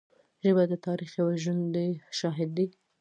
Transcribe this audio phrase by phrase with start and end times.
[0.43, 2.67] ژبه د تاریخ یو ژوندی شاهد دی